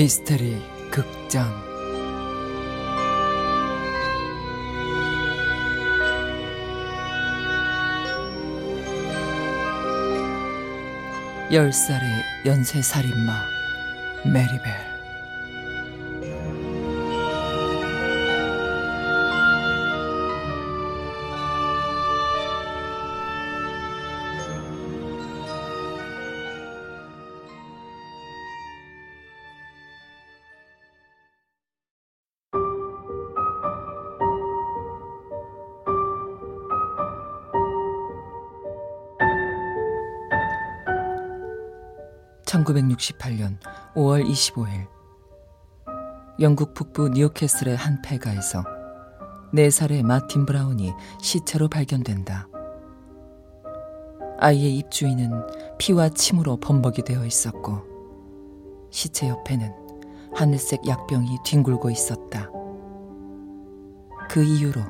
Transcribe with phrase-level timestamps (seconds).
[0.00, 0.56] 화요 미스테리
[0.90, 1.46] 극장.
[11.52, 12.08] 열 살의
[12.46, 13.44] 연쇄 살인마
[14.24, 14.89] 메리벨
[42.50, 43.58] (1968년
[43.94, 44.88] 5월 25일)
[46.40, 48.64] 영국 북부 뉴캐슬의 한 폐가에서
[49.54, 52.48] 4살의 마틴 브라운이 시체로 발견된다.
[54.40, 55.30] 아이의 입 주변은
[55.78, 57.82] 피와 침으로 범벅이 되어 있었고
[58.90, 59.72] 시체 옆에는
[60.34, 62.50] 하늘색 약병이 뒹굴고 있었다.
[64.28, 64.80] 그 이유로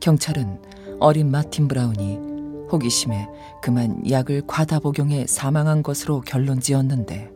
[0.00, 0.62] 경찰은
[1.00, 2.33] 어린 마틴 브라운이
[2.70, 3.28] 호기심에
[3.62, 7.30] 그만 약을 과다 복용해 사망한 것으로 결론 지었는데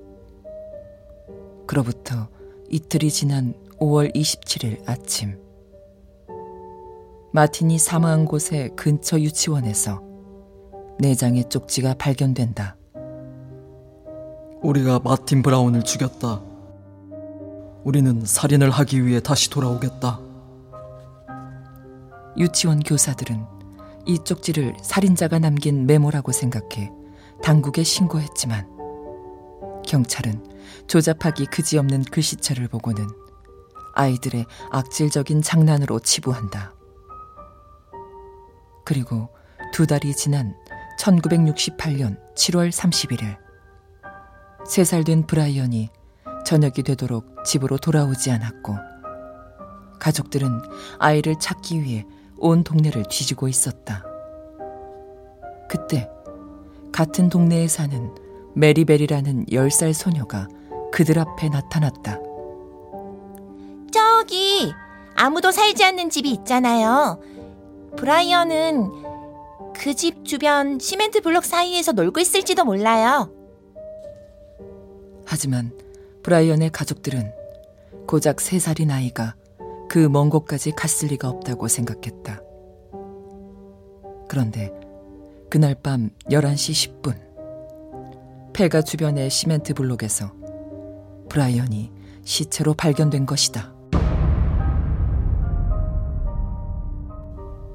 [1.67, 2.29] 그로부터
[2.71, 5.39] 이틀이 지난 5월 27일 아침
[7.33, 10.03] 마틴이 사망한 곳의 근처 유치원에서
[10.99, 12.77] 네 장의 쪽지가 발견된다.
[14.63, 16.43] 우리가 마틴 브라운을 죽였다.
[17.85, 20.21] 우리는 살인을 하기 위해 다시 돌아오겠다.
[22.37, 23.58] 유치원 교사들은
[24.09, 26.91] 이 쪽지를 살인자가 남긴 메모라고 생각해
[27.43, 28.67] 당국에 신고했지만
[29.87, 30.45] 경찰은
[30.87, 33.07] 조잡하기 그지없는 글씨체를 보고는
[33.95, 36.73] 아이들의 악질적인 장난으로 치부한다.
[38.87, 39.29] 그리고
[39.73, 40.55] 두 달이 지난
[40.99, 43.37] 1968년 7월 31일
[44.67, 45.91] 세 살 된 브라이언이
[46.47, 48.75] 저녁이 되도록 집으로 돌아오지 않았고
[50.01, 50.49] 가족들은
[50.99, 52.07] 아이를 찾기 위해
[52.39, 54.05] 온 동네를 뒤지고 있었다.
[55.69, 56.09] 그때
[56.93, 58.15] 같은 동네에 사는
[58.55, 60.49] 메리벨이라는 10살 소녀가
[60.93, 62.19] 그들 앞에 나타났다.
[63.93, 64.73] 저기
[65.15, 67.21] 아무도 살지 않는 집이 있잖아요.
[67.97, 69.09] 브라이언은
[69.75, 73.31] 그 집 주변 시멘트 블록 사이에서 놀고 있을지도 몰라요.
[75.25, 75.71] 하지만
[76.23, 77.33] 브라이언의 가족들은
[78.07, 79.35] 고작 3살인 아이가
[79.89, 82.43] 그 먼 곳까지 갔을 리가 없다고 생각했다.
[84.29, 84.71] 그런데
[85.49, 90.31] 그날 밤 11시 10분, 폐가 주변의 시멘트 블록에서
[91.31, 91.91] 브라이언이
[92.23, 93.73] 시체로 발견된 것이다.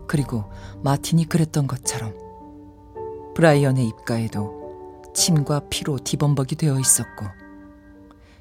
[0.08, 0.44] 그리고
[0.84, 2.14] 마틴이 그랬던 것처럼
[3.34, 7.26] 브라이언의 입가에도 침과 피로 뒤범벅이 되어 있었고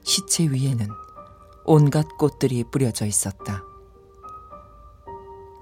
[0.03, 0.87] 시체 위에는
[1.65, 3.63] 온갖 꽃들이 뿌려져 있었다.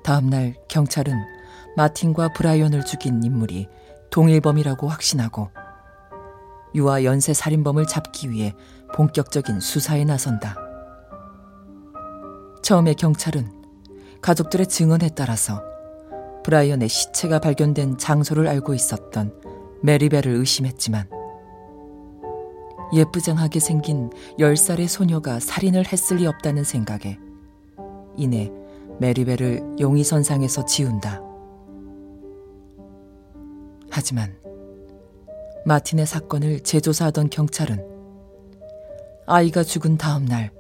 [0.02, 1.14] 다음날 경찰은
[1.76, 3.68] 마틴과 브라이언을 죽인 인물이
[4.10, 5.50] 동일범이라고 확신하고
[6.74, 8.54] 유아 연쇄 살인범을 잡기 위해
[8.94, 10.56] 본격적인 수사에 나선다.
[12.62, 13.50] 처음에 경찰은
[14.22, 15.62] 가족들의 증언에 따라서
[16.44, 19.34] 브라이언의 시체가 발견된 장소를 알고 있었던
[19.82, 21.08] 메리벨을 의심했지만
[22.92, 27.18] 예쁘장하게 생긴 10살의 소녀가 살인을 했을 리 없다는 생각에
[28.16, 28.50] 이내
[28.98, 31.22] 메리벨을 용의선상에서 지운다.
[33.90, 34.36] 하지만
[35.64, 37.86] 마틴의 사건을 재조사하던 경찰은
[39.26, 40.50] 아이가 죽은 다음 날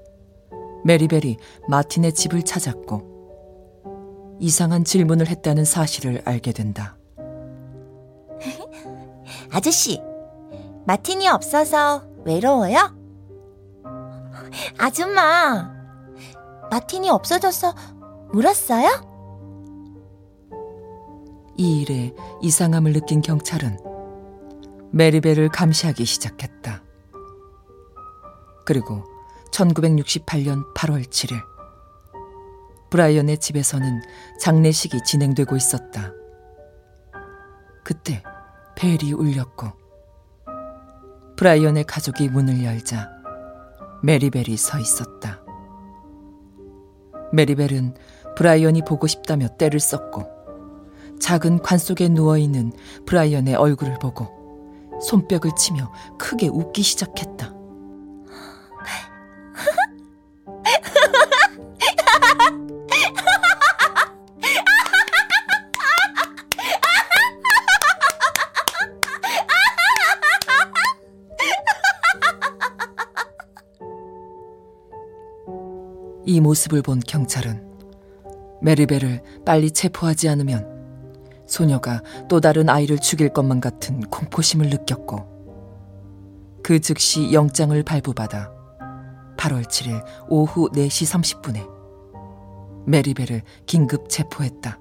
[0.84, 1.36] 메리벨이
[1.68, 3.10] 마틴의 집을 찾았고
[4.40, 6.96] 이상한 질문을 했다는 사실을 알게 된다.
[9.50, 10.00] 아저씨,
[10.86, 12.96] 마틴이 없어서 외로워요?
[14.78, 15.70] 아줌마,
[16.70, 17.74] 마틴이 없어져서
[18.32, 18.88] 울었어요?
[21.56, 23.78] 이 일에 이상함을 느낀 경찰은
[24.92, 26.82] 메리벨을 감시하기 시작했다.
[28.64, 29.04] 그리고
[29.52, 31.42] 1968년 8월 7일
[32.90, 34.02] 브라이언의 집에서는
[34.40, 36.12] 장례식이 진행되고 있었다.
[37.84, 38.22] 그때
[38.76, 39.79] 벨이 울렸고
[41.40, 43.08] 브라이언의 가족이 문을 열자
[44.02, 45.42] 메리벨이 서 있었다.
[47.32, 47.94] 메리벨은
[48.36, 50.26] 브라이언이 보고 싶다며 때를 썼고
[51.18, 52.72] 작은 관 속에 누워 있는
[53.06, 54.28] 브라이언의 얼굴을 보고
[55.00, 57.54] 손뼉을 치며 크게 웃기 시작했다.
[76.30, 77.68] 이 모습을 본 경찰은
[78.62, 80.64] 메리벨을 빨리 체포하지 않으면
[81.44, 88.52] 소녀가 또 다른 아이를 죽일 것만 같은 공포심을 느꼈고 그 즉시 영장을 발부받아
[89.38, 91.68] 8월 7일 오후 4시 30분에
[92.86, 94.78] 메리벨을 긴급 체포했다.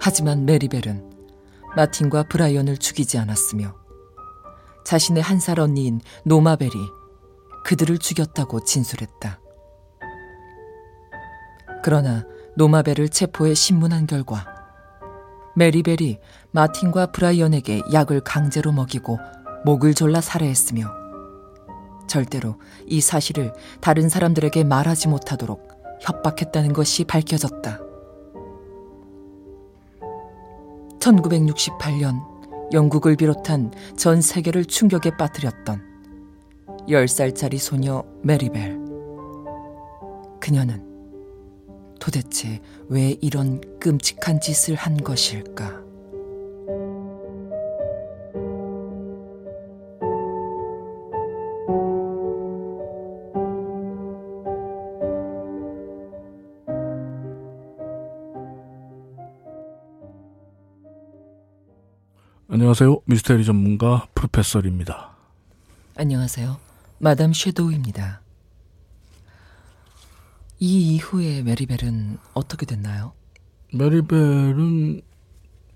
[0.00, 1.12] 하지만 메리벨은
[1.76, 3.72] 마틴과 브라이언을 죽이지 않았으며
[4.84, 6.72] 자신의 한 살 언니인 노마벨이
[7.64, 9.40] 그들을 죽였다고 진술했다.
[11.82, 12.24] 그러나
[12.56, 14.46] 노마벨을 체포해 신문한 결과
[15.56, 16.18] 메리벨이
[16.52, 19.18] 마틴과 브라이언에게 약을 강제로 먹이고
[19.64, 20.86] 목을 졸라 살해했으며
[22.06, 22.56] 절대로
[22.86, 25.68] 이 사실을 다른 사람들에게 말하지 못하도록
[26.02, 27.80] 협박했다는 것이 밝혀졌다.
[30.98, 35.91] 1968년 영국을 비롯한 전 세계를 충격에 빠뜨렸던
[36.88, 38.78] 10살짜리 소녀 메리벨.
[40.40, 40.84] 그녀는
[42.00, 45.80] 도대체 왜 이런 끔찍한 짓을 한 것일까?
[62.48, 63.00] 안녕하세요.
[63.06, 65.16] 미스테리 전문가 프로페서입니다.
[65.96, 66.71] 안녕하세요.
[67.04, 68.20] 마담 섀도우입니다.
[70.60, 73.12] 이 이후에 메리벨은 어떻게 됐나요?
[73.74, 75.02] 메리벨은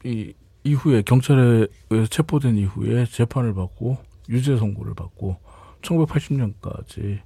[0.05, 0.33] 이
[0.63, 1.67] 이후에 경찰에
[2.11, 5.37] 체포된 이후에 재판을 받고 유죄 선고를 받고
[5.83, 7.23] 1980년까지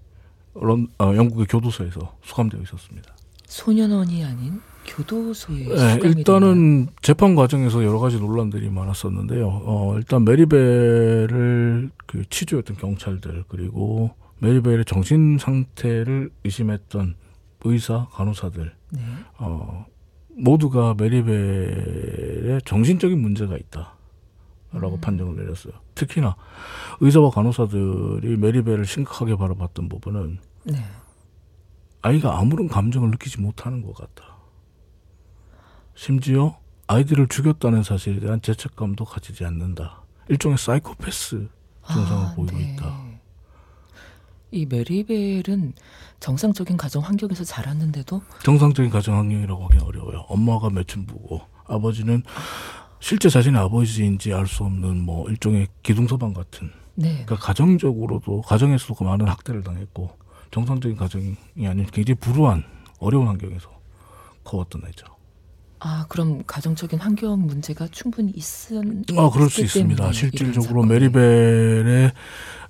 [0.55, 3.15] 런, 어, 영국의 교도소에서 수감되어 있었습니다.
[3.45, 4.63] 소년원이 아닌
[4.97, 9.47] 교도소에 네, 일단은 재판 과정에서 여러 가지 논란들이 많았었는데요.
[9.65, 17.15] 어, 일단 메리벨을 그 취조했던 경찰들 그리고 메리벨의 정신 상태를 의심했던
[17.65, 19.01] 의사, 간호사들 네.
[19.39, 19.87] 어,
[20.31, 23.95] 모두가 메리벨의 정신적인 문제가 있다
[24.73, 25.01] 라고 음.
[25.01, 25.75] 판정을 내렸어요.
[25.95, 26.37] 특히나
[27.01, 30.77] 의사와 간호사들이 메리벨을 심각하게 바라봤던 부분은 네.
[32.03, 34.30] 아이가 아무런 감정을 느끼지 못하는 것 같다.
[36.01, 36.57] 심지어
[36.87, 40.01] 아이들을 죽였다는 사실에 대한 죄책감도 가지지 않는다.
[40.31, 41.47] 일종의 사이코패스
[41.87, 42.73] 증상을 아, 보이고 네.
[42.73, 43.03] 있다.
[44.51, 45.75] 이 메리벨은
[46.19, 50.21] 정상적인 가정 환경에서 자랐는데도 정상적인 가정 환경이라고 하기 어려워요.
[50.21, 52.23] 엄마가 매춘부고 아버지는
[53.01, 57.25] 실제 자신의 아버지인지 알 수 없는 뭐 일종의 기둥서방 같은 네.
[57.27, 60.17] 그러니까 가정적으로도 가정에서도 많은 학대를 당했고
[60.51, 61.37] 정상적인 가정이
[61.67, 62.65] 아닌 굉장히 불우한
[63.01, 63.69] 어려운 환경에서
[64.45, 65.20] 커왔던 애죠.
[65.81, 70.13] 아 그럼 가정적인 환경 문제가 충분히 있은 아, 그럴 수 있습니다.
[70.13, 70.85] 실질적으로.
[70.85, 72.13] 메리벨의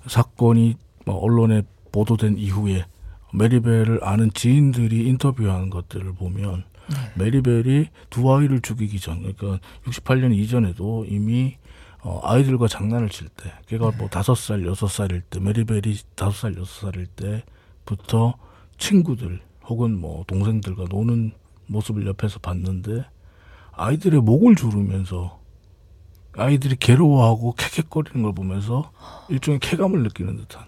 [0.07, 0.75] 사건이
[1.05, 2.85] 뭐 언론에 보도된 이후에
[3.33, 6.97] 메리벨을 아는 지인들이 인터뷰하는 것들을 보면 네.
[7.15, 11.55] 메리벨이 두 아이를 죽이기 전, 그러니까 68년 이전에도 이미
[12.03, 16.57] 어, 아이들과 장난을 칠 때, 걔가 뭐 다섯 살, 여섯 살일 때, 메리벨이 다섯 살,
[16.57, 18.33] 여섯 살일 때부터
[18.79, 21.31] 친구들 혹은 뭐 동생들과 노는
[21.71, 23.05] 모습을 옆에서 봤는데
[23.71, 25.39] 아이들의 목을 조르면서
[26.37, 28.91] 아이들이 괴로워하고 캑캑거리는 걸 보면서
[29.29, 30.65] 일종의 쾌감을 느끼는 듯한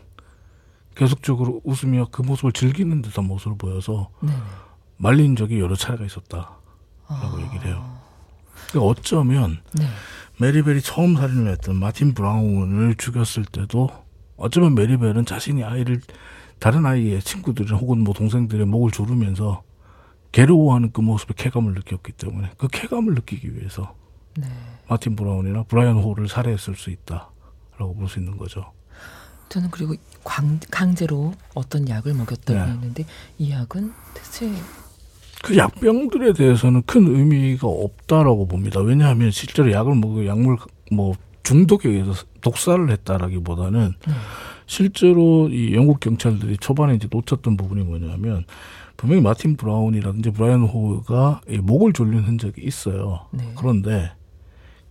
[0.95, 4.31] 계속적으로 웃으며 그 모습을 즐기는 듯한 모습을 보여서 네.
[4.97, 6.55] 말린 적이 여러 차례가 있었다라고
[7.07, 7.37] 아.
[7.39, 7.97] 얘기를 해요.
[8.69, 9.85] 그러니까 어쩌면 네.
[10.39, 13.89] 메리벨이 처음 살인을 했던 마틴 브라운을 죽였을 때도
[14.37, 16.01] 어쩌면 메리벨은 자신이 아이를
[16.59, 19.63] 다른 아이의 친구들 혹은 뭐 동생들의 목을 조르면서
[20.33, 23.95] 괴로워하는 그 모습에 쾌감을 느꼈기 때문에 그 쾌감을 느끼기 위해서
[24.35, 24.47] 네.
[24.89, 28.65] 마틴 브라운이나 브라이언 호를 살해했을 수 있다라고 볼 수 있는 거죠.
[29.49, 32.65] 저는 그리고 광, 강제로 어떤 약을 먹였다고 네.
[32.65, 33.05] 했는데
[33.37, 34.51] 이 약은 대체
[35.43, 38.79] 그 약병들에 대해서는 큰 의미가 없다라고 봅니다.
[38.79, 40.57] 왜냐하면 실제로 약을 먹고 약물
[40.91, 41.13] 뭐
[41.43, 44.13] 중독에 의해서 독살을 했다라기보다는 네.
[44.65, 48.45] 실제로 이 영국 경찰들이 초반에 이제 놓쳤던 부분이 뭐냐면
[49.03, 53.27] 분명히 마틴 브라운이라든지 브라이언 호가 이 목을 졸린 흔적이 있어요.
[53.31, 53.51] 네.
[53.57, 54.13] 그런데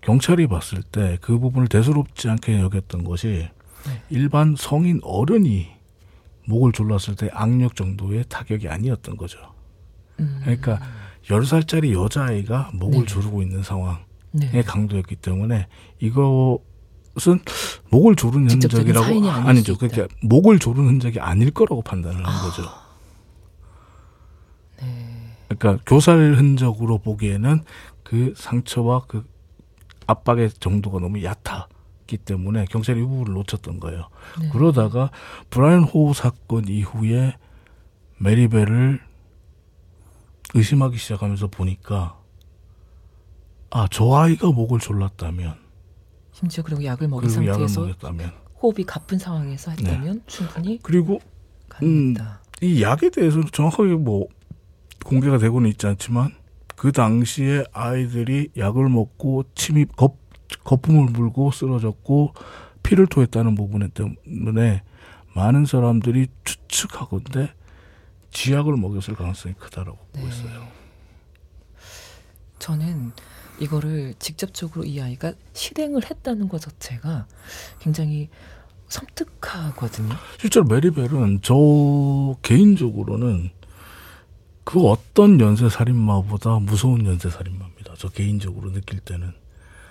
[0.02, 3.48] 경찰이 봤을 때 그 부분을 대수롭지 않게 여겼던 것이
[3.86, 4.02] 네.
[4.10, 5.66] 일반 성인 어른이
[6.46, 9.38] 목을 졸랐을 때 악력 정도의 타격이 아니었던 거죠.
[10.20, 10.78] 음, 그러니까
[11.26, 13.06] 10살짜리 여자아이가 목을 네.
[13.06, 13.96] 조르고 있는 상황의
[14.32, 14.62] 네.
[14.62, 15.68] 강도였기 때문에
[16.00, 17.38] 이것은
[17.88, 19.78] 목을 조른 흔적이라고 아니죠.
[19.78, 22.81] 그러니까 목을 조른 흔적이 아닐 거라고 판단을 한 거죠.
[25.52, 25.58] 네.
[25.58, 27.62] 그러니까 교살 흔적으로 보기에는
[28.02, 29.24] 그 상처와 그
[30.06, 34.08] 압박의 정도가 너무 얕았기 때문에 경찰이 이 부분을 놓쳤던 거예요.
[34.40, 34.48] 네.
[34.50, 35.10] 그러다가
[35.50, 37.36] 브라이언 호 사건 이후에
[38.18, 39.00] 메리벨을
[40.54, 42.18] 의심하기 시작하면서 보니까
[43.70, 45.56] 아 저 아이가 목을 졸랐다면
[46.32, 48.32] 심지어 그리고 약을 먹인 그리고 약을 상태에서 먹였다면
[48.62, 51.20] 호흡이 가쁜 상황에서 했다면 충분히 그리고
[51.68, 52.42] 가능하다.
[52.60, 54.28] 이 약에 대해서는 정확하게 뭐
[55.04, 56.34] 공개가 되고는 있지 않지만
[56.76, 60.16] 그 당시에 아이들이 약을 먹고 침이 거,
[60.64, 62.34] 거품을 물고 쓰러졌고
[62.82, 64.82] 피를 토했다는 부분 때문에
[65.34, 67.52] 많은 사람들이 추측하건대
[68.32, 70.66] 쥐약을 먹였을 가능성이 크다라고 보고 있어요.
[72.58, 73.12] 저는
[73.60, 77.26] 이거를 직접적으로 이 아이가 실행을 했다는 것 자체가
[77.80, 78.28] 굉장히
[78.88, 80.14] 섬뜩하거든요.
[80.38, 83.50] 실제로 메리벨은 저 개인적으로는
[84.64, 87.94] 그 어떤 연쇄 살인마보다 무서운 연쇄 살인마입니다.
[87.96, 89.32] 저 개인적으로 느낄 때는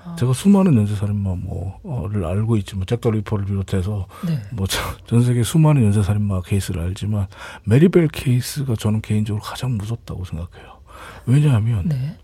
[0.04, 0.16] 아.
[0.16, 4.42] 제가 수많은 연쇄 살인마 뭐를 알고 있지만 잭더 리퍼를 비롯해서 네.
[4.54, 7.28] 뭐전 세계 수많은 연쇄 살인마 케이스를 알지만
[7.66, 10.80] 메리벨 케이스가 저는 개인적으로 가장 무섭다고 생각해요.
[11.26, 12.18] 왜냐하면 네.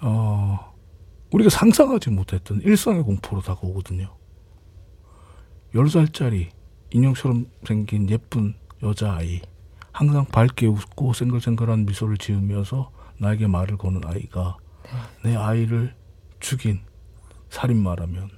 [0.00, 0.72] 어,
[1.32, 4.08] 우리가 상상하지 못했던 일상의 공포로 다가오거든요.
[5.74, 6.48] 10살짜리
[6.90, 9.40] 인형처럼 생긴 예쁜 여자아이.
[10.00, 14.56] 항상 밝게 웃고 생글생글한 미소를 지으면서 나에게 말을 거는 아이가
[15.22, 15.94] 내 아이를
[16.40, 16.80] 죽인
[17.50, 18.30] 살인마라면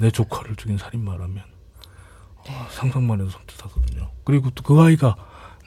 [0.00, 1.44] 내 조카를 죽인 살인마라면
[2.36, 4.10] 어, 상상만 해도 섬뜩하거든요.
[4.24, 5.14] 그리고 또 그 아이가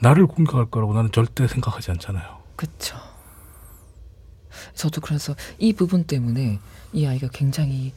[0.02, 2.42] 나를 공격할 거라고 나는 절대 생각하지 않잖아요.
[2.56, 2.96] 그쵸.
[4.74, 6.58] 저도 그래서 이 부분 때문에
[6.92, 7.94] 이 아이가 굉장히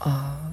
[0.00, 0.52] 아,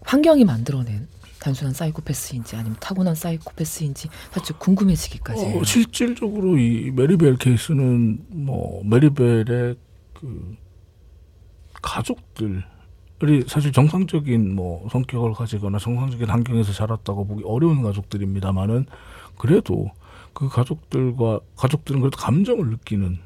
[0.00, 1.06] 환경이 만들어낸
[1.40, 5.44] 단순한 사이코패스인지 아니면 타고난 사이코패스인지 사실 궁금해지기까지.
[5.44, 9.76] 어, 실질적으로 이 메리벨 케이스는 뭐 메리벨의
[10.14, 10.56] 그
[11.82, 12.62] 가족들이
[13.46, 18.86] 사실 정상적인 뭐 성격을 가지거나 정상적인 환경에서 자랐다고 보기 어려운 가족들입니다만은
[19.36, 19.90] 그래도
[20.32, 23.18] 그 가족들과 가족들은 그래도 감정을 느끼는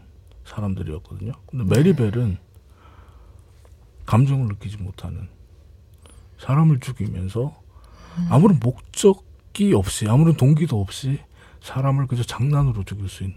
[0.44, 1.32] 사람들이었거든요.
[1.46, 2.38] 근데 메리벨은
[4.06, 5.28] 감정을 느끼지 못하는
[6.38, 7.61] 사람을 죽이면서
[8.28, 11.18] 아무런 목적이 없이 아무런 동기도 없이
[11.62, 13.36] 사람을 그저 장난으로 죽일 수 있는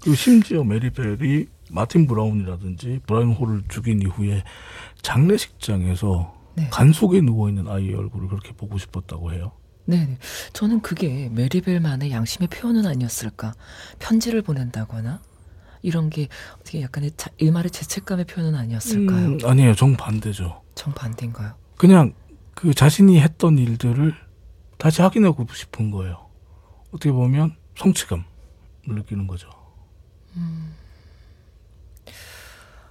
[0.00, 4.42] 그리고 심지어 메리벨이 마틴 브라운이라든지 브라이언 호를 죽인 이후에
[5.02, 6.68] 장례식장에서 네.
[6.70, 9.52] 관 속에 누워 있는 아이의 얼굴을 그렇게 보고 싶었다고 해요.
[9.86, 10.18] 네,
[10.52, 13.54] 저는 그게 메리벨만의 양심의 표현은 아니었을까.
[13.98, 15.20] 편지를 보낸다거나
[15.82, 16.28] 이런 게
[16.60, 19.26] 어떻게 약간의 자, 일말의 죄책감의 표현은 아니었을까요?
[19.26, 19.74] 음, 아니에요.
[19.74, 20.62] 정반대죠.
[20.74, 21.54] 정반대인가요?
[21.76, 22.14] 그냥
[22.54, 24.14] 그 자신이 했던 일들을
[24.78, 26.26] 다시 확인하고 싶은 거예요.
[26.88, 28.24] 어떻게 보면 성취감을
[28.86, 29.48] 느끼는 거죠.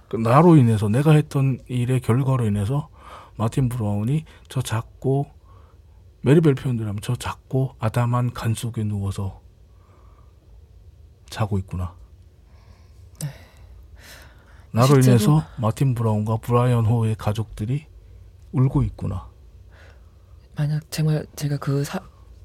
[0.08, 2.88] 그 나로 인해서 내가 했던 일의 결과로 인해서
[3.36, 5.26] 마틴 브라운이 저 작고
[6.20, 9.40] 메리벨 표현대로 하면 저 작고 아담한 관 속에 누워서
[11.28, 11.94] 자고 있구나.
[14.70, 17.86] 나로 실제로- 인해서 마틴 브라운과 브라이언 호의 가족들이
[18.52, 19.28] 울고 있구나.
[20.56, 22.00] 만약 정말 제가 그 사-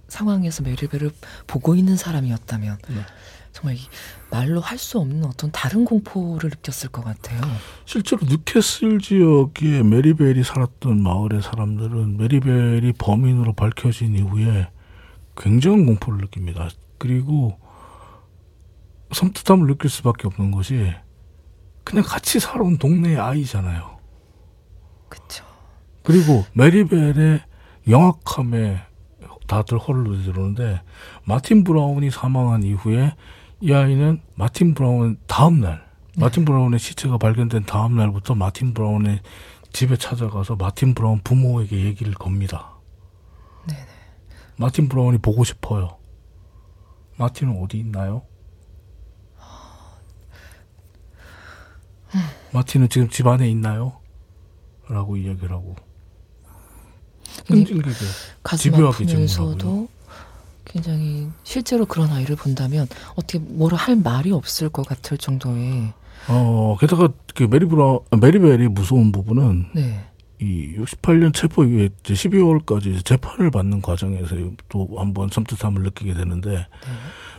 [0.08, 1.12] 상황에서 메리벨을
[1.48, 2.96] 보고 있는 사람이었다면 네.
[3.52, 3.80] 정말 이
[4.32, 7.42] 말로 할 수 없는 어떤 다른 공포를 느꼈을 것 같아요.
[7.86, 14.70] 실제로 뉴캐슬 지역에 메리벨이 살았던 마을의 사람들은 메리벨이 범인으로 밝혀진 이후에
[15.38, 16.70] 굉장한 공포를 느낍니다.
[16.98, 17.60] 그리고
[19.14, 20.94] 섬뜩함을 느낄 수밖에 없는 것이
[21.84, 23.98] 그냥 같이 살아온 동네의 아이잖아요.
[25.10, 25.46] 그렇죠.
[26.04, 27.42] 그리고 메리벨의
[27.90, 28.82] 영악함에
[29.48, 30.82] 다들 혀를 내둘렀는데
[31.26, 33.16] 마틴 브라운이 사망한 이후에
[33.62, 39.22] 이 아이는 마틴 브라운 다음 날 마틴 브라운의 시체가 발견된 다음 날부터 마틴 브라운의
[39.74, 42.78] 집에 찾아가서 마틴 브라운 부모에게 얘기를 겁니다.
[43.68, 43.86] 네네.
[44.58, 45.98] 마틴 브라운이 보고 싶어요.
[47.18, 48.24] 마틴은 어디 있나요?
[52.54, 54.00] 마틴은 지금 집 안에 있나요?
[54.88, 55.76] 라고 이야기를 하고
[57.48, 57.96] 끈질기게
[58.44, 59.88] 가슴 아프면서도.
[60.66, 65.94] 굉장히 실제로 그런 아이를 본다면 어떻게 뭐라 할 말이 없을 것 같을 정도의
[66.28, 70.06] 어 게다가 그 메리 브라 메리벨이 무서운 부분은 네.
[70.40, 74.36] 이 68년 체포 이후에 이제 12월까지 재판을 받는 과정에서
[74.70, 76.68] 또 한번 섬뜩함을 느끼게 되는데 네.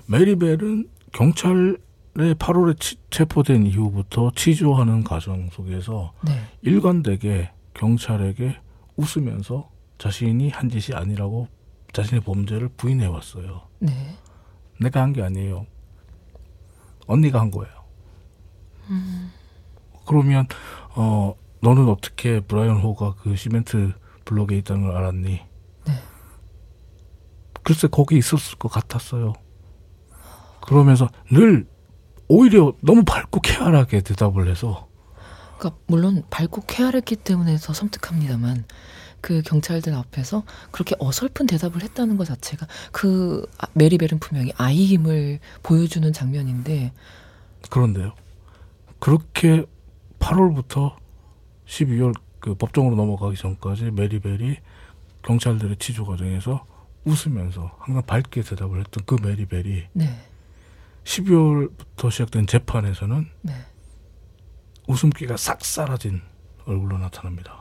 [0.06, 1.76] 메리벨은 경찰에
[2.16, 6.32] 8월에 치- 체포된 이후부터 치조하는 과정 속에서 네.
[6.62, 8.56] 일관되게 경찰에게
[8.96, 9.69] 웃으면서
[10.04, 11.46] 자신이 한 짓이 아니라고
[11.92, 13.68] 자신의 범죄를 부인해 왔어요.
[13.78, 14.16] 네.
[14.80, 15.66] 내가 한 게 아니에요.
[17.06, 17.72] 언니가 한 거예요.
[20.06, 20.46] 그러면
[20.94, 23.92] 어 너는 어떻게 브라이언 호가 그 시멘트
[24.24, 25.40] 블록에 있다는 걸 알았니?
[25.86, 25.92] 네.
[27.62, 29.34] 글쎄 거기 있었을 것 같았어요.
[30.62, 31.66] 그러면서 늘
[32.28, 34.88] 오히려 너무 밝고 쾌활하게 대답을 해서
[35.58, 38.64] 그러니까 물론 밝고 쾌활했기 때문에 더 섬뜩합니다만
[39.20, 46.12] 그 경찰들 앞에서 그렇게 어설픈 대답을 했다는 것 자체가 그 아- 메리벨은 분명히 아이임을 보여주는
[46.12, 46.92] 장면인데
[47.70, 48.12] 그런데요.
[48.98, 49.64] 그렇게
[50.18, 50.96] 8월부터
[51.66, 54.56] 12월 그 법정으로 넘어가기 전까지 메리벨이
[55.22, 56.64] 경찰들의 치조 과정에서
[57.04, 60.20] 웃으면서 항상 밝게 대답을 했던 그 메리벨이 네,
[61.04, 63.54] 12월부터 시작된 재판에서는 네.
[64.86, 66.20] 웃음기가 싹 사라진
[66.66, 67.59] 얼굴로 나타납니다.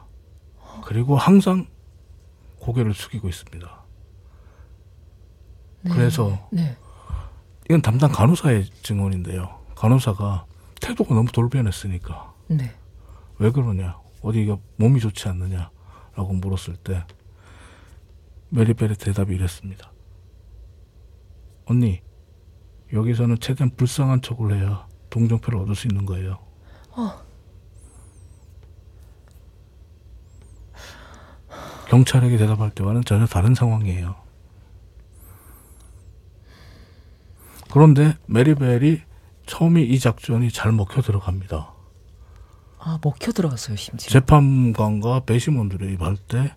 [0.83, 1.67] 그리고 항상
[2.59, 3.85] 고개를 숙이고 있습니다.
[5.81, 5.91] 네.
[5.91, 6.77] 그래서 네.
[7.65, 9.59] 이건 담당 간호사의 증언인데요.
[9.75, 10.45] 간호사가
[10.81, 12.75] 태도가 너무 돌변했으니까 네.
[13.37, 13.97] 왜 그러냐?
[14.21, 17.05] 어디가 몸이 좋지 않느냐라고 물었을 때
[18.49, 19.91] 메리벨의 대답이 이랬습니다.
[21.65, 22.01] 언니,
[22.91, 26.39] 여기서는 최대한 불쌍한 척을 해야 동정표를 얻을 수 있는 거예요.
[26.91, 27.28] 어.
[31.89, 34.15] 경찰에게 대답할 때와는 전혀 다른 상황이에요.
[37.71, 39.01] 그런데 메리벨이
[39.47, 41.73] 처음에 이 작전이 잘 먹혀 들어갑니다.
[42.77, 44.09] 아 먹혀 들어갔어요 심지어.
[44.09, 46.55] 재판관과 배심원들이 할 때,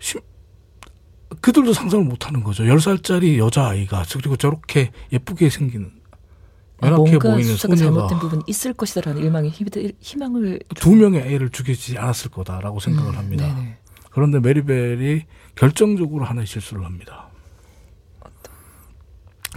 [0.00, 0.20] 심,
[1.40, 2.64] 그들도 상상을 못 하는 거죠.
[2.64, 5.92] 10살짜리 여자아이가, 그리고 저렇게 예쁘게 생기는,
[6.80, 9.68] 아, 연약해 보이는 소녀가 잘못된 부분이 있을 것이다라는 일망의 힘,
[10.00, 13.46] 희망을 두 명의 애를 죽이지 않았을 거다라고 생각을 음, 합니다.
[13.54, 13.78] 네네.
[14.16, 15.24] 그런데 메리벨이
[15.56, 17.28] 결정적으로 하나의 실수를 합니다.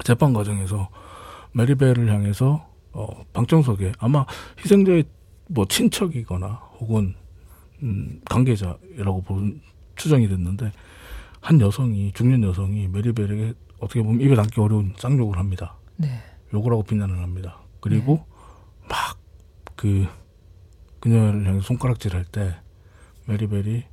[0.04, 0.90] 재판 과정에서
[1.54, 4.26] 메리벨을 향해서 어, 방청석에 아마
[4.62, 5.06] 희생자의
[5.48, 7.16] 뭐 친척이거나 혹은
[7.84, 9.62] 음, 관계자라고 본
[9.96, 10.74] 추정이 됐는데
[11.40, 15.76] 한 여성이 중년 여성이 메리벨에게 어떻게 보면 입에 담기 어려운 쌍욕을 합니다.
[15.96, 16.22] 네.
[16.54, 17.62] 욕을 하고 비난을 합니다.
[17.80, 18.26] 그리고
[18.90, 20.06] 막그
[21.00, 22.58] 그녀를 향해 손가락질 할 때
[23.26, 23.86] 메리벨이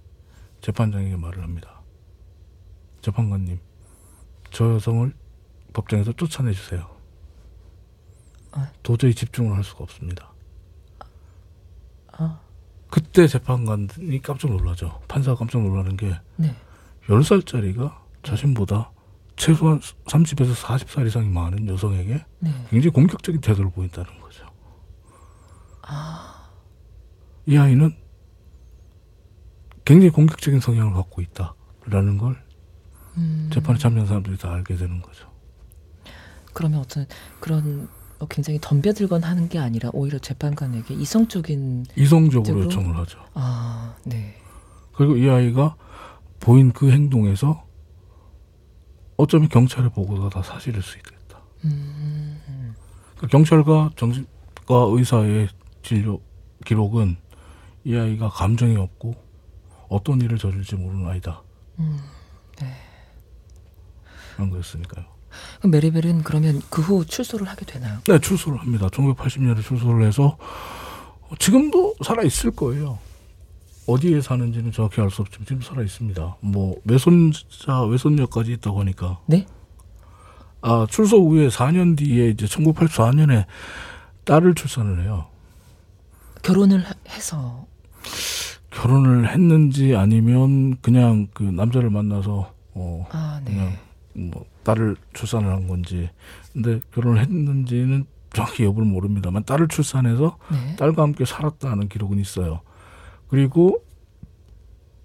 [0.61, 1.83] 재판장에게 말을 합니다.
[3.03, 3.61] 재판관님,
[4.51, 5.13] 저 여성을
[5.73, 6.89] 법정에서 쫓아내 주세요.
[8.53, 8.71] 아.
[8.83, 10.33] 도저히 집중을 할 수가 없습니다.
[12.13, 12.41] 아,
[12.91, 15.01] 그때 재판관이 깜짝 놀라죠.
[15.09, 16.55] 판사가 깜짝 놀라는 게 네.
[17.07, 18.91] 10살짜리가 자신보다
[19.37, 22.51] 최소한 30에서 40살 이상이 많은 여성에게 네.
[22.71, 24.47] 굉장히 공격적인 태도를 보인다는 거죠.
[27.45, 27.95] 이 아이는
[29.87, 32.37] 굉장히 공격적인 성향을 갖고 있다라는 걸
[33.17, 35.31] 음, 재판에 참여한 사람들이 다 알게 되는 거죠.
[36.53, 37.07] 그러면 어떤
[37.41, 42.65] 그런 어, 굉장히 덤벼들건 하는 게 아니라 오히려 재판관에게 이성적인 이성적으로 적으로?
[42.65, 43.21] 요청을 하죠.
[43.35, 44.37] 아, 네.
[44.93, 45.77] 그리고 이 아이가
[46.41, 47.65] 보인 그 행동에서
[49.17, 51.41] 어쩌면 경찰의 보고가 다 사실일 수 있겠다.
[51.65, 52.75] 음,
[53.19, 55.49] 그 경찰과 정신과 의사의
[55.83, 56.21] 진료
[56.65, 57.17] 기록은
[57.85, 59.26] 이 아이가 감정이 없고
[59.89, 61.43] 어떤 일을 저질지 모르는 아이다.
[61.79, 61.99] 음,
[62.61, 62.73] 네.
[64.35, 65.05] 그런 거였으니까요.
[65.59, 67.99] 그럼 메리벨은 그러면 그 후 출소를 하게 되나요?
[68.07, 68.89] 네, 출소를 합니다.
[68.89, 70.39] 1980년에 출소를 해서
[71.39, 72.99] 지금도 살아 있을 거예요.
[73.87, 76.37] 어디에 사는지는 정확히 알 수 없지만 지금 살아 있습니다.
[76.41, 79.47] 뭐 외손자 외손녀까지 있다고 하니까 네?
[80.63, 83.45] 아 출소 후에 4년 뒤에 이제 1984년에
[84.25, 85.29] 딸을 출산을 해요.
[86.43, 87.67] 결혼을 하- 해서
[88.71, 93.53] 결혼을 했는지 아니면 그냥 그 남자를 만나서 어 아, 네.
[93.53, 93.73] 그냥
[94.13, 96.11] 뭐 딸을 출산을 한 건지
[96.53, 100.77] 근데 결혼을 했는지는 정확히 여부를 모릅니다만 딸을 출산해서 네.
[100.77, 102.61] 딸과 함께 살았다는 기록은 있어요.
[103.29, 103.83] 그리고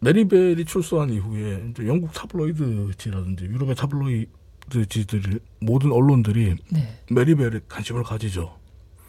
[0.01, 6.99] 메리벨이 출소한 이후에 이제 영국 타블로이드지라든지 유럽의 타블로이드지들 모든 언론들이 네.
[7.09, 8.57] 메리벨에 관심을 가지죠.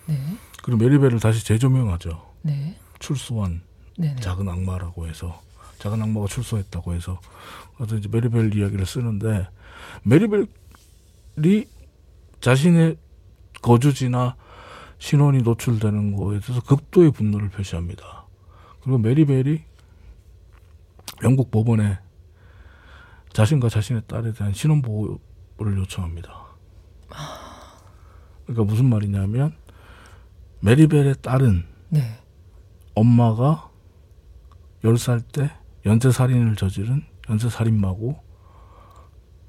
[0.06, 0.18] 네.
[0.62, 2.22] 그리고 메리벨을 다시 재조명하죠.
[2.42, 2.76] 네.
[2.98, 3.62] 출소한
[3.98, 4.14] 네.
[4.14, 4.20] 네.
[4.20, 5.40] 작은 악마라고 해서
[5.78, 7.20] 작은 악마가 출소했다고 해서
[7.76, 9.48] 그래서 이제 메리벨 이야기를 쓰는데
[10.04, 11.66] 메리벨이
[12.40, 12.96] 자신의
[13.62, 14.36] 거주지나
[14.98, 18.26] 신원이 노출되는 거에 대해서 극도의 분노를 표시합니다.
[18.82, 19.62] 그리고 메리벨이
[21.24, 21.98] 영국 법원에
[23.32, 26.42] 자신과 자신의 딸에 대한 신원 보호를 요청합니다.
[28.44, 29.56] 그러니까 무슨 말이냐면
[30.60, 32.18] 메리벨의 딸은 네.
[32.94, 33.71] 엄마가
[34.84, 35.50] 10살 때
[35.86, 38.16] 연쇄살인을 저지른 연쇄살인마고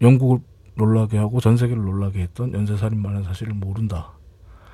[0.01, 0.39] 영국을
[0.75, 4.13] 놀라게 하고 전 세계를 놀라게 했던 연쇄살인마라는 사실을 모른다.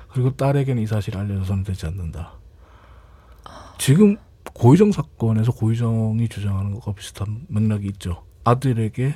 [0.08, 2.32] 그리고 딸에게는 이 사실이 알려져서는 되지 않는다.
[3.78, 4.16] 지금
[4.54, 8.24] 고의정 사건에서 고의정이 주장하는 것과 비슷한 맥락이 있죠.
[8.44, 9.14] 아들에게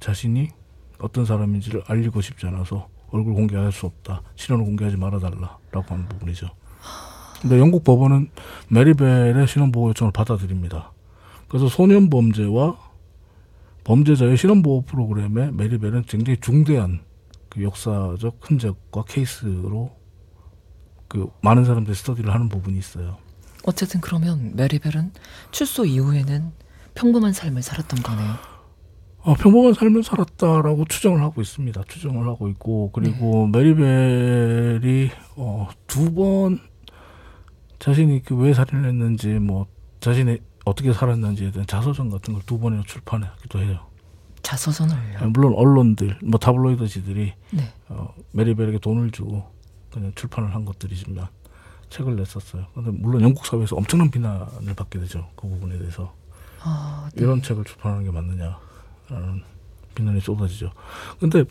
[0.00, 0.50] 자신이
[0.98, 4.22] 어떤 사람인지를 알리고 싶지 않아서 얼굴 공개할 수 없다.
[4.36, 6.48] 신원을 공개하지 말아달라라고 하는 부분이죠.
[7.42, 8.30] 근데 영국 법원은
[8.68, 10.92] 메리벨의 신원보호 요청을 받아들입니다.
[11.48, 12.76] 그래서 소년 범죄와
[13.84, 17.00] 범죄자의 신원보호 프로그램에 메리벨은 굉장히 중대한
[17.48, 19.90] 그 역사적 흔적과 케이스로
[21.08, 23.18] 그 많은 사람들이 스터디를 하는 부분이 있어요.
[23.64, 25.12] 어쨌든 그러면 메리벨은
[25.50, 26.52] 출소 이후에는
[26.94, 28.34] 평범한 삶을 살았던 거네요.
[29.24, 31.82] 어, 평범한 삶을 살았다라고 추정을 하고 있습니다.
[31.88, 36.60] 추정을 하고 있고 그리고 메리벨이 어, 두 번
[37.82, 39.66] 자신이 그왜 살인을 했는지 뭐
[39.98, 43.80] 자신이 어떻게 살았는지에 대한 자서전 같은 걸 두 번이나 출판하기도 해요.
[44.42, 45.30] 자서전을요.
[45.30, 47.62] 물론 언론들, 뭐 타블로이드지들이 네.
[47.88, 49.44] 어, 메리벨에게 돈을 주고
[49.90, 51.26] 그냥 출판을 한 것들이지만
[51.90, 52.66] 책을 냈었어요.
[52.72, 55.28] 근데 물론 영국 사회에서 엄청난 비난을 받게 되죠.
[55.34, 56.14] 그 부분에 대해서
[56.62, 57.22] 아, 네.
[57.24, 59.42] 이런 책을 출판하는 게 맞느냐라는
[59.96, 60.70] 비난이 쏟아지죠.
[61.18, 61.42] 근데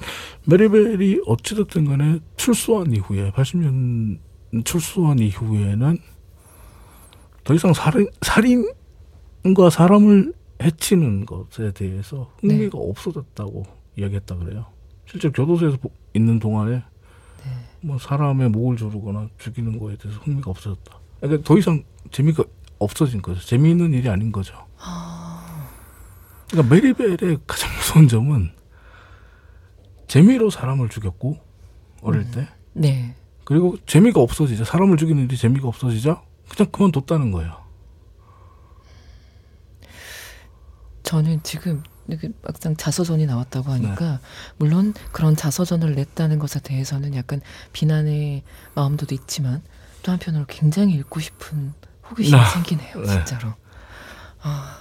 [0.46, 4.17] 메리벨이 어찌됐든 간에 출소한 이후에 80년
[4.63, 5.98] 출소한 이후에는
[7.43, 13.63] 더 이상 살인 살인과 사람을 해치는 것에 대해서 흥미가 없어졌다고
[13.97, 14.65] 이야기했다 그래요.
[15.08, 16.84] 실제 교도소에서 보- 있는 동안에
[17.82, 20.99] 뭐 사람의 목을 조르거나 죽이는 거에 대해서 흥미가 없어졌다.
[21.19, 22.43] 그러니까 더 이상 재미가
[22.77, 23.41] 없어진 거죠.
[23.41, 24.54] 재미있는 일이 아닌 거죠.
[26.49, 28.51] 그러니까 메리벨의 가장 무서운 점은
[30.08, 31.38] 재미로 사람을 죽였고
[32.01, 33.15] 어릴 때 네.
[33.45, 37.62] 그리고 재미가 없어지자 사람을 죽이는 일이 재미가 없어지자 그냥 그만뒀다는 거예요.
[41.04, 44.19] 저는 지금 이렇게 막상 자서전이 나왔다고 하니까
[44.58, 47.41] 물론 그런 자서전을 냈다는 것에 대해서는 약간
[47.73, 48.43] 비난의
[48.75, 49.62] 마음도 있지만
[50.04, 51.73] 또 한편으로 굉장히 읽고 싶은
[52.10, 53.08] 호기심이 아, 생기네요, 네.
[53.08, 53.54] 진짜로.
[54.41, 54.77] 아,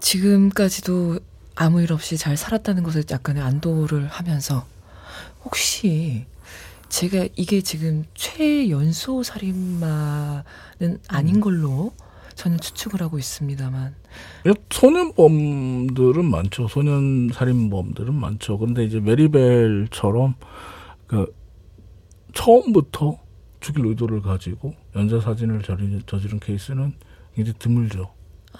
[0.00, 1.20] 지금까지도
[1.54, 4.66] 아무 일 없이 잘 살았다는 것에 약간의 안도를 하면서
[5.44, 6.26] 혹시
[6.92, 10.44] 제가 이게 지금 최연소 살인마는
[11.08, 11.94] 아닌 걸로
[12.34, 13.94] 저는 추측을 하고 있습니다만
[14.68, 16.68] 소년범들은 많죠.
[16.68, 18.58] 소년 살인범들은 많죠.
[18.58, 20.34] 근데 이제 메리벨처럼
[21.06, 21.34] 그
[22.34, 23.18] 처음부터
[23.60, 26.92] 죽일 의도를 가지고 연쇄 사진을 저지른, 저지른 케이스는
[27.34, 28.12] 굉장히 드물죠.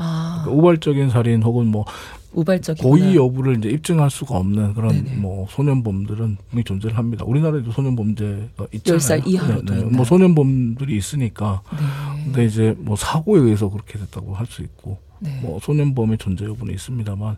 [0.03, 1.85] 아 그러니까 우발적인 살인 혹은 뭐
[2.33, 5.17] 우발적인 고의 여부를 이제 입증할 수가 없는 그런 네네.
[5.17, 7.25] 뭐 소년범들은 존재를 합니다.
[7.27, 8.99] 우리나라에도 소년범죄가 있잖아요.
[8.99, 9.91] 10살 이하로도 있나요?
[9.91, 11.62] 뭐 소년범들이 있으니까.
[11.73, 12.25] 네.
[12.25, 15.38] 근데 이제 뭐 사고에 의해서 그렇게 됐다고 할 수 있고 네.
[15.43, 17.37] 뭐 소년범의 존재 여부는 있습니다만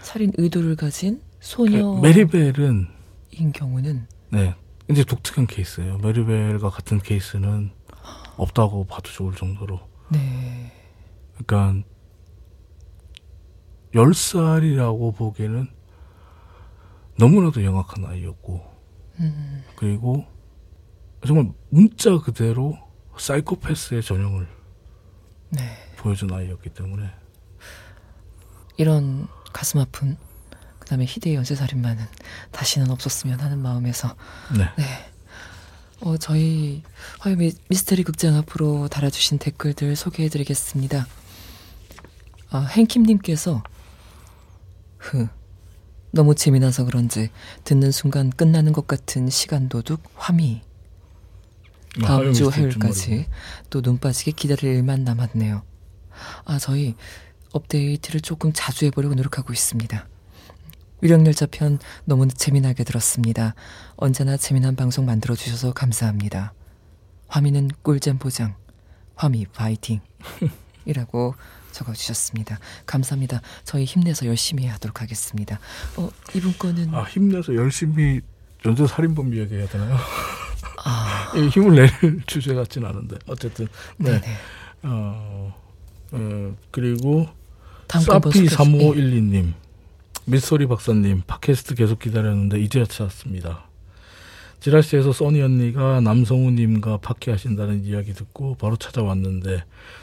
[0.00, 2.86] 살인 의도를 가진 그 소녀인 메리벨은
[3.52, 4.54] 경우는 네
[4.88, 5.98] 이제 독특한 케이스예요.
[5.98, 7.70] 메리벨과 같은 케이스는
[8.36, 9.80] 없다고 봐도 좋을 정도로.
[10.10, 10.70] 네.
[11.36, 11.84] 그러니까
[13.96, 15.68] 10살이라고 보기에는
[17.18, 18.62] 너무나도 영악한 아이였고
[19.20, 20.24] 음, 그리고
[21.26, 22.78] 정말 문자 그대로
[23.16, 24.46] 사이코패스의 전형을
[25.50, 25.62] 네.
[25.96, 27.10] 보여준 아이였기 때문에
[28.76, 30.16] 이런 가슴 아픈
[30.78, 32.04] 그 다음에 희대의 연쇄살인마는
[32.52, 34.14] 다시는 없었으면 하는 마음에서
[34.56, 34.68] 네.
[36.02, 36.82] 어, 저희
[37.20, 41.06] 화요 미- 미스터리 극장 앞으로 달아주신 댓글들 소개해드리겠습니다.
[42.50, 43.62] 아, 행킴님께서
[45.06, 45.28] 흐
[46.12, 47.30] 너무 재미나서 그런지
[47.64, 50.62] 듣는 순간 끝나는 것 같은 시간 도둑 화미
[52.02, 53.26] 다음 주 화요일까지
[53.70, 55.62] 또 눈 빠지게 기다릴 일만 남았네요.
[56.44, 56.94] 아 저희
[57.52, 60.06] 업데이트를 조금 자주 해보려고 노력하고 있습니다.
[61.00, 63.54] 위령열차 편 너무 재미나게 들었습니다.
[63.96, 66.52] 언제나 재미난 방송 만들어주셔서 감사합니다.
[67.28, 68.54] 화미는 꿀잼 보장,
[69.14, 70.00] 화미 파이팅
[70.84, 71.34] 이라고
[71.76, 72.58] 적어주셨습니다.
[72.86, 73.40] 감사합니다.
[73.64, 75.58] 저희 힘내서 열심히 하도록 하겠습니다.
[75.96, 78.20] 어, 이분 거는 아 힘내서 열심히
[78.64, 79.96] 연쇄 살인범 이야기해야 되나요?
[80.84, 84.12] 아, 이 힘을 낼 주제 같진 않은데 어쨌든 네.
[84.12, 84.36] 네네.
[84.84, 85.54] 어,
[86.12, 87.28] 어 그리고
[87.88, 88.58] 사피 소개해 주세요.
[88.58, 89.52] 3512님
[90.24, 93.68] 미스터리 박사님 팟캐스트 계속 기다렸는데 이제야 찾았습니다.
[94.70, 99.62] 지라시에서 써니 언니가 남성우님과 팟캐 하신다는 이야기 듣고 바로 찾아왔는데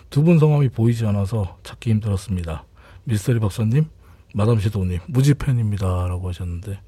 [0.10, 2.64] 두 분 성함이 보이지 않아서 찾기 힘들었습니다.
[3.04, 3.90] 미스터리 박사님,
[4.34, 6.80] 마담 시도님 무지 팬입니다라고 하셨는데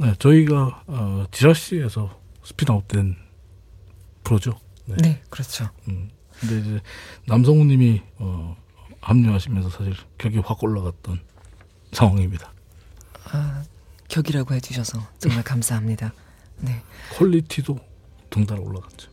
[0.00, 3.16] 네, 저희가 어, 지라시에서 spin out된
[4.22, 4.60] 프로죠.
[4.84, 4.96] 네.
[5.00, 5.70] 네, 그렇죠.
[5.88, 6.10] 음.
[6.38, 6.80] 근데 이제
[7.26, 8.58] 남성우님이 어,
[9.00, 11.18] 합류하시면서 사실 격이 확 올라갔던
[11.92, 12.52] 상황입니다.
[13.32, 13.62] 아,
[14.08, 16.12] 격이라고 해주셔서 정말 감사합니다.
[16.60, 16.82] 네.
[17.14, 17.78] 퀄리티도
[18.30, 19.10] 덩달아 올라갔죠.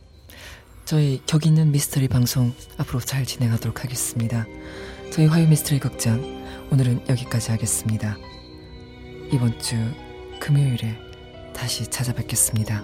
[0.84, 4.46] 저희 격 있는 미스터리 방송 앞으로 잘 진행하도록 하겠습니다.
[5.12, 6.22] 저희 화요 미스터리 극장
[6.70, 8.16] 오늘은 여기까지 하겠습니다.
[9.32, 9.76] 이번 주
[10.40, 10.96] 금요일에
[11.54, 12.82] 다시 찾아뵙겠습니다.